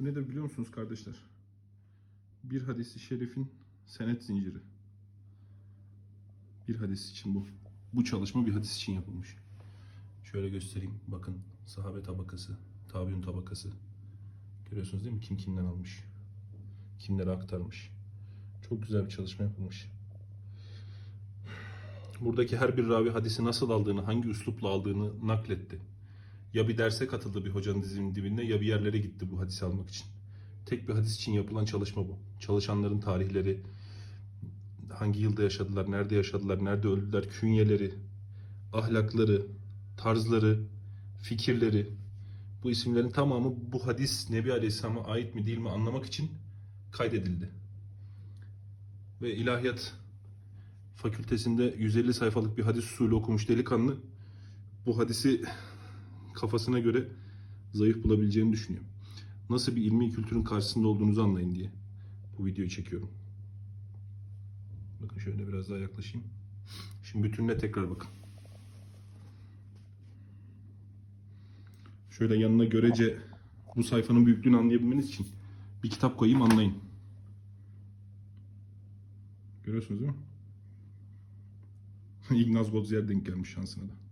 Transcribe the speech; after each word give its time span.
Bu 0.00 0.04
nedir 0.04 0.28
biliyor 0.28 0.44
musunuz 0.44 0.70
kardeşler? 0.70 1.14
Bir 2.44 2.62
hadisi 2.62 2.98
şerifin 2.98 3.52
senet 3.86 4.22
zinciri. 4.22 4.58
Bir 6.68 6.76
hadis 6.76 7.10
için 7.10 7.34
bu. 7.34 7.46
Bu 7.92 8.04
çalışma 8.04 8.46
bir 8.46 8.52
hadis 8.52 8.76
için 8.76 8.92
yapılmış. 8.92 9.36
Şöyle 10.24 10.48
göstereyim. 10.48 10.94
Bakın 11.08 11.38
sahabe 11.66 12.02
tabakası, 12.02 12.56
tabiun 12.88 13.22
tabakası. 13.22 13.68
Görüyorsunuz 14.70 15.04
değil 15.04 15.14
mi? 15.14 15.20
Kim 15.20 15.36
kimden 15.36 15.64
almış. 15.64 16.04
Kimlere 16.98 17.30
aktarmış. 17.30 17.90
Çok 18.68 18.82
güzel 18.82 19.04
bir 19.04 19.10
çalışma 19.10 19.44
yapılmış. 19.44 19.90
Buradaki 22.20 22.56
her 22.56 22.76
bir 22.76 22.88
ravi 22.88 23.10
hadisi 23.10 23.44
nasıl 23.44 23.70
aldığını, 23.70 24.00
hangi 24.00 24.28
üslupla 24.28 24.68
aldığını 24.68 25.26
nakletti. 25.26 25.78
Ya 26.54 26.68
bir 26.68 26.78
derse 26.78 27.06
katıldı 27.06 27.44
bir 27.44 27.50
hocanın 27.50 27.82
dizinin 27.82 28.14
dibinde 28.14 28.42
ya 28.42 28.60
bir 28.60 28.66
yerlere 28.66 28.98
gitti 28.98 29.30
bu 29.30 29.40
hadisi 29.40 29.64
almak 29.64 29.90
için. 29.90 30.06
Tek 30.66 30.88
bir 30.88 30.94
hadis 30.94 31.16
için 31.16 31.32
yapılan 31.32 31.64
çalışma 31.64 32.08
bu. 32.08 32.18
Çalışanların 32.40 33.00
tarihleri, 33.00 33.62
hangi 34.92 35.20
yılda 35.20 35.42
yaşadılar, 35.42 35.90
nerede 35.90 36.14
yaşadılar, 36.14 36.64
nerede 36.64 36.88
öldüler, 36.88 37.28
künyeleri, 37.28 37.94
ahlakları, 38.72 39.46
tarzları, 39.96 40.60
fikirleri. 41.22 41.86
Bu 42.62 42.70
isimlerin 42.70 43.10
tamamı 43.10 43.54
bu 43.72 43.86
hadis 43.86 44.30
Nebi 44.30 44.52
Aleyhisselam'a 44.52 45.04
ait 45.04 45.34
mi 45.34 45.46
değil 45.46 45.58
mi 45.58 45.70
anlamak 45.70 46.06
için 46.06 46.30
kaydedildi. 46.92 47.50
Ve 49.22 49.34
ilahiyat 49.34 49.94
fakültesinde 50.96 51.74
150 51.78 52.14
sayfalık 52.14 52.58
bir 52.58 52.62
hadis 52.62 52.84
usulü 52.84 53.14
okumuş 53.14 53.48
delikanlı 53.48 53.96
bu 54.86 54.98
hadisi 54.98 55.42
kafasına 56.40 56.78
göre 56.78 57.08
zayıf 57.72 58.04
bulabileceğini 58.04 58.52
düşünüyor. 58.52 58.84
Nasıl 59.50 59.76
bir 59.76 59.82
ilmi 59.82 60.10
kültürün 60.12 60.42
karşısında 60.42 60.88
olduğunuzu 60.88 61.22
anlayın 61.22 61.54
diye 61.54 61.70
bu 62.38 62.46
videoyu 62.46 62.70
çekiyorum. 62.70 63.10
Bakın 65.02 65.18
şöyle 65.18 65.48
biraz 65.48 65.70
daha 65.70 65.78
yaklaşayım. 65.78 66.26
Şimdi 67.04 67.24
bütününe 67.24 67.58
tekrar 67.58 67.90
bakın. 67.90 68.10
Şöyle 72.10 72.36
yanına 72.36 72.64
görece 72.64 73.18
bu 73.76 73.82
sayfanın 73.82 74.26
büyüklüğünü 74.26 74.56
anlayabilmeniz 74.56 75.08
için 75.08 75.26
bir 75.82 75.90
kitap 75.90 76.18
koyayım 76.18 76.42
anlayın. 76.42 76.74
Görüyorsunuz 79.64 80.00
değil 80.00 80.12
mi? 80.12 80.18
Ignaz 82.40 82.70
Godzier 82.70 83.08
denk 83.08 83.26
gelmiş 83.26 83.50
şansına 83.50 83.88
da. 83.88 84.07